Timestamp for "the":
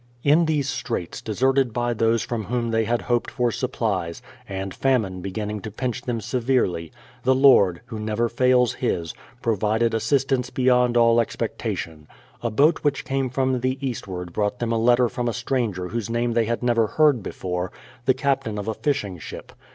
7.21-7.35, 13.59-13.77, 18.05-18.15